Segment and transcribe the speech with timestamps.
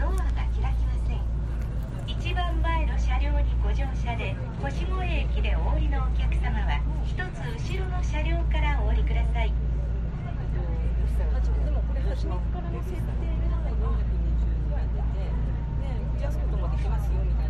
[0.00, 1.20] ドアが開きません
[2.08, 4.34] 一番前の車両にご乗車で
[4.64, 4.88] 越越
[5.28, 9.52] 駅でお降りのお客様は1つ後ろの車両からお降りください
[11.34, 13.04] 初めでもこれ初めからの設定で
[13.76, 13.92] 420
[14.80, 17.49] 円出て、ね、安くもできますよみたい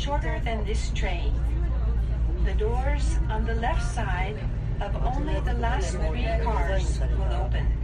[0.00, 1.30] shorter than this train.
[2.46, 4.38] The doors on the left side
[4.80, 7.79] of only the last three cars will open.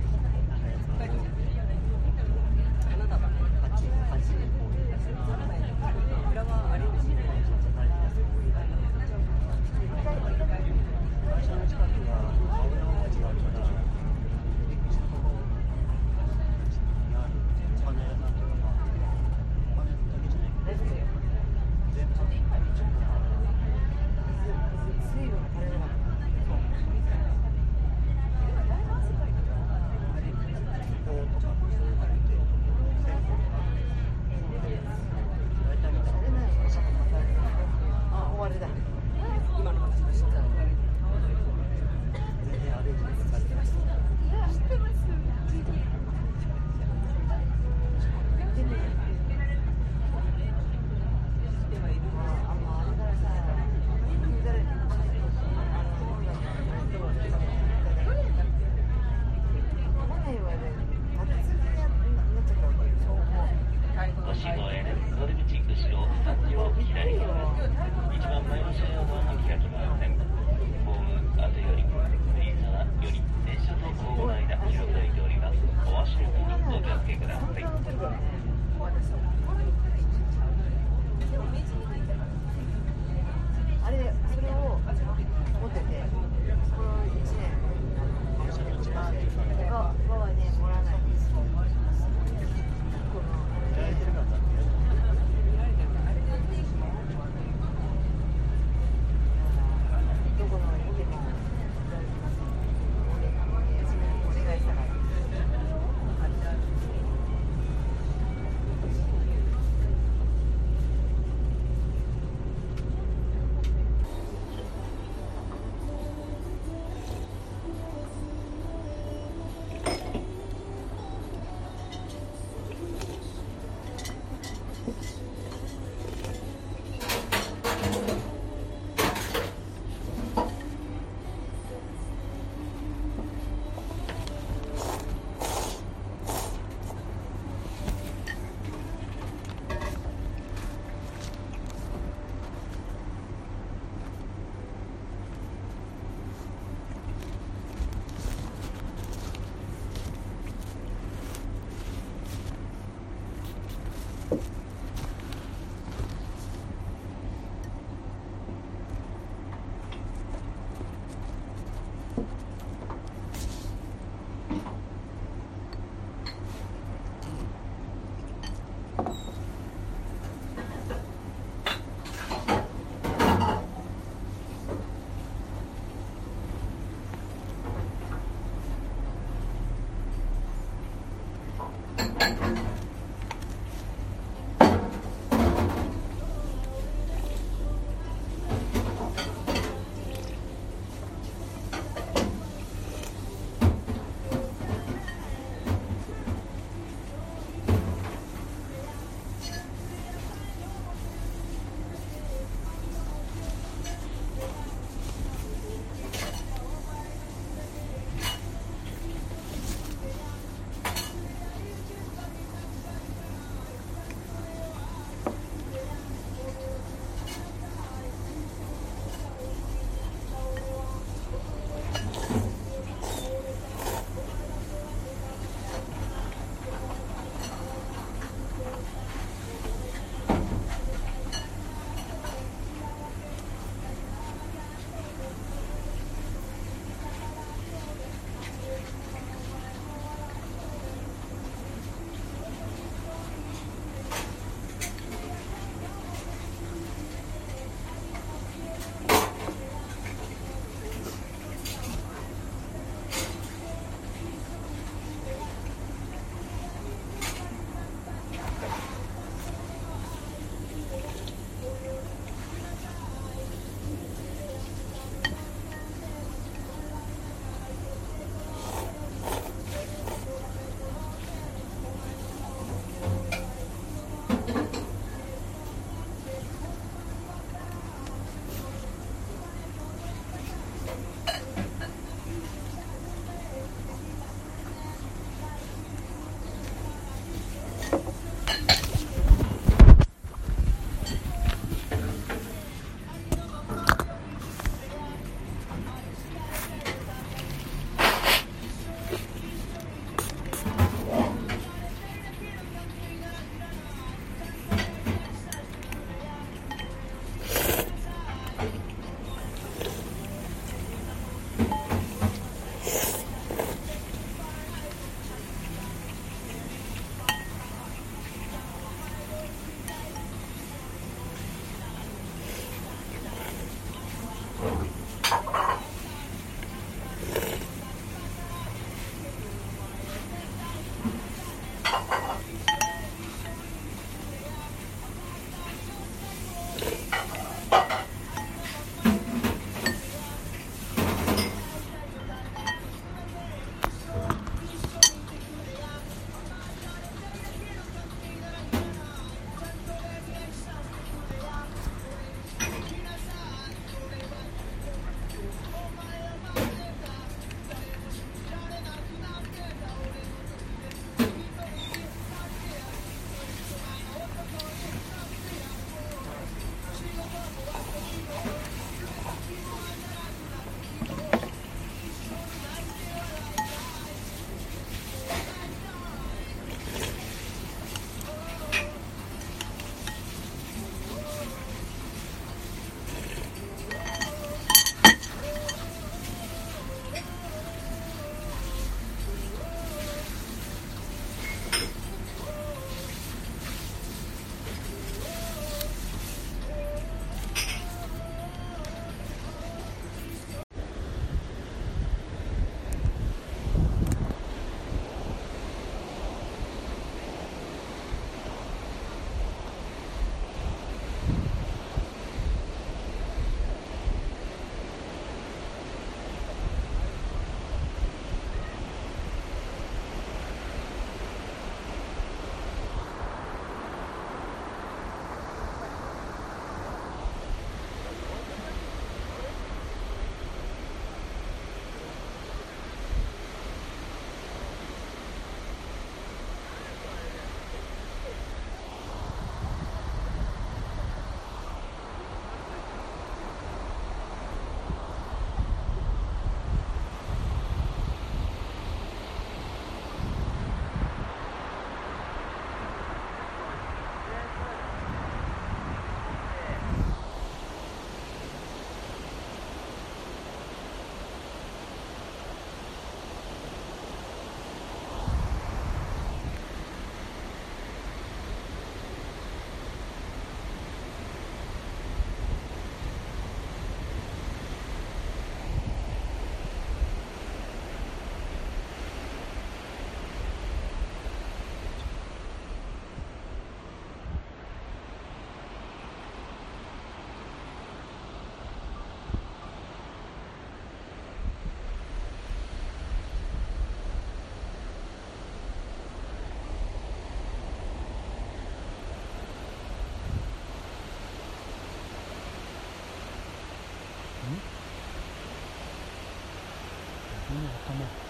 [508.04, 508.25] こ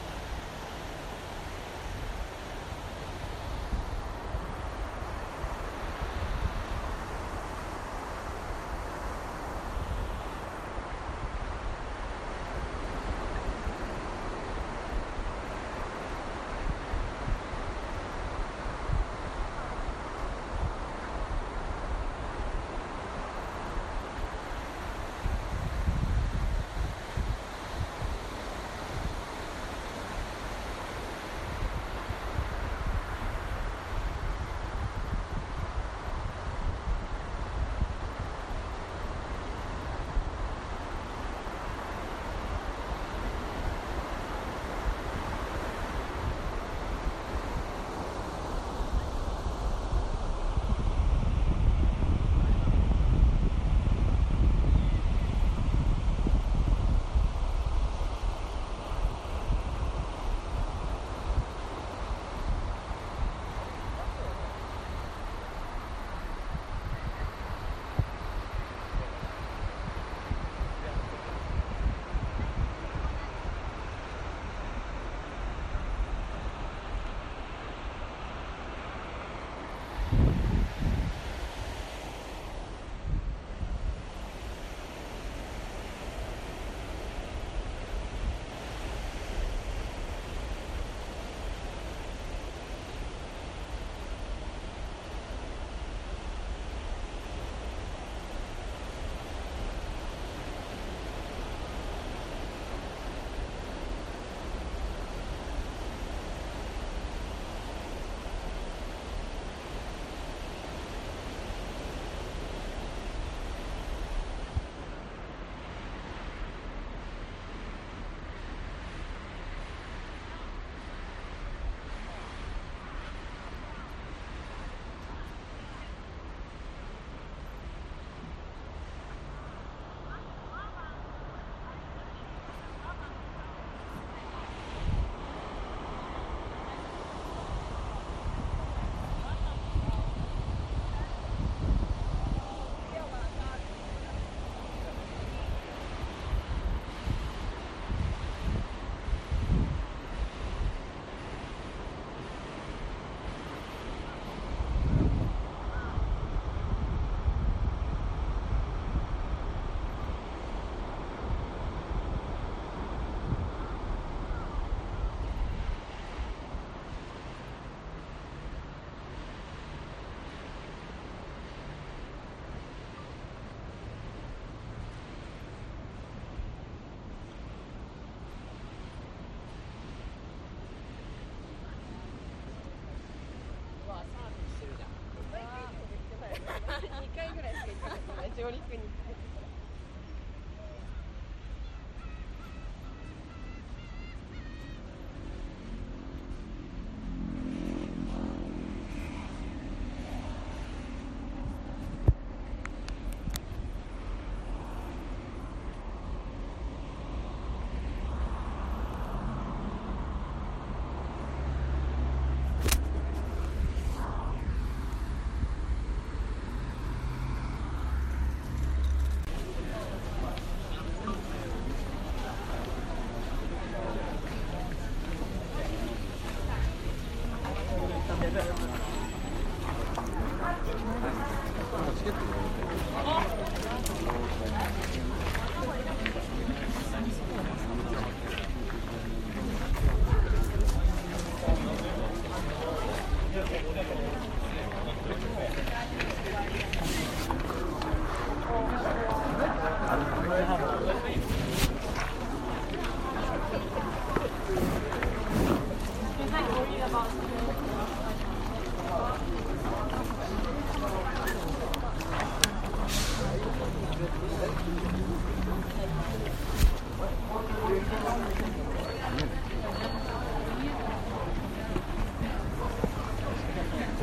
[264.27, 264.33] こ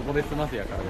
[0.08, 0.90] こで済ますやからね。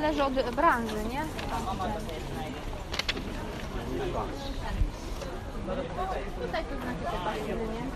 [0.00, 1.22] Zależy od branży, nie?
[6.42, 7.89] Tutaj to znaczy te pasy, nie?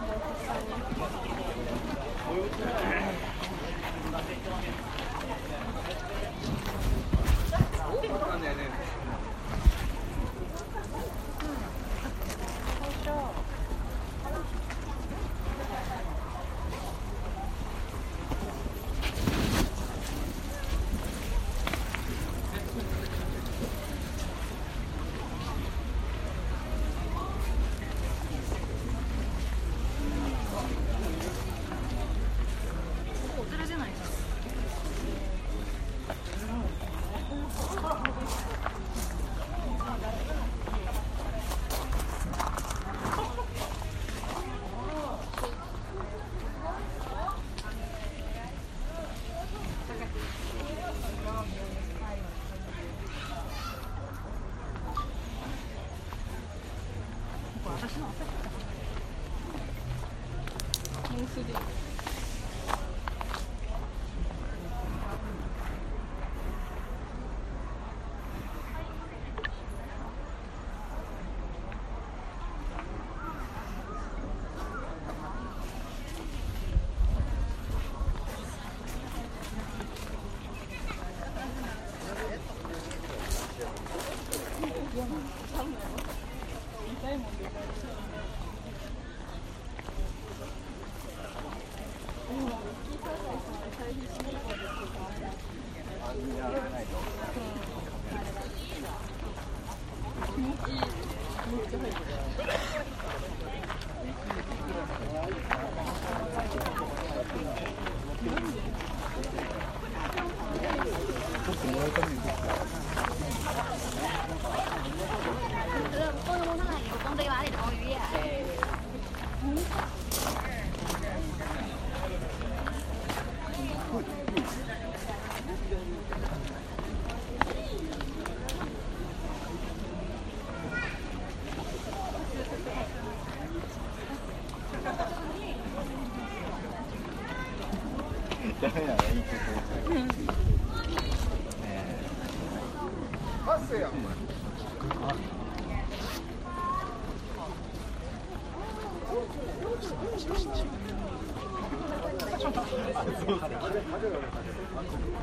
[143.45, 143.53] こ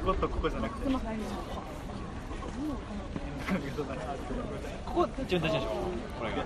[0.06, 0.92] ことここじゃなくて。
[4.86, 5.68] ここ一番大事でしょ。
[6.20, 6.32] これ。
[6.32, 6.46] が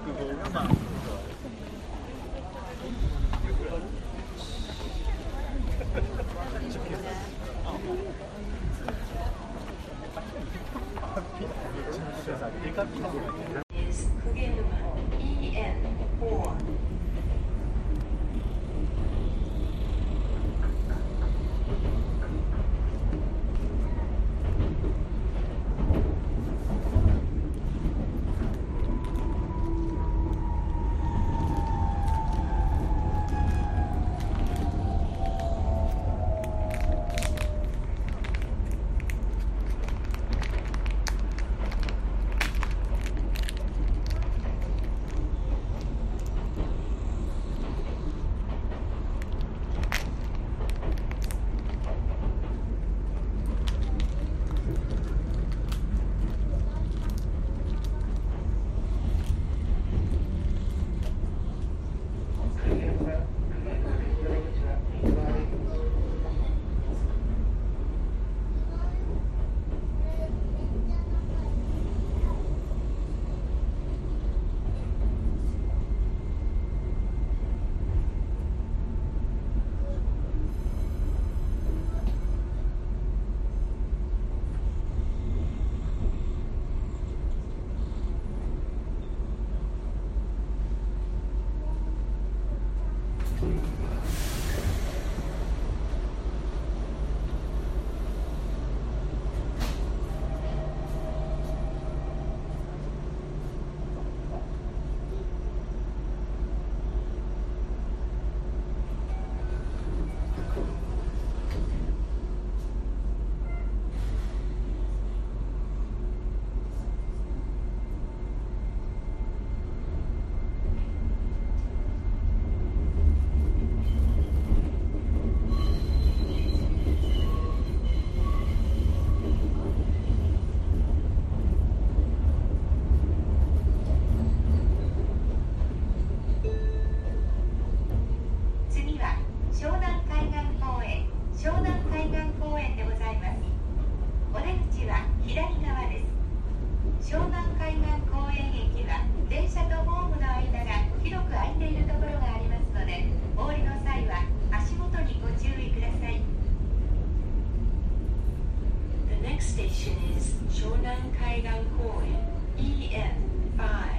[160.66, 162.18] 湘南海岸公園
[162.58, 163.95] EN5